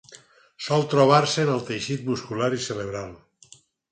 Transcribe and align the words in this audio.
Sol 0.67 0.85
trobar-se 0.93 1.43
en 1.43 1.51
el 1.57 1.61
teixit 1.67 2.07
muscular 2.09 2.49
i 2.57 2.61
cerebral. 2.69 3.13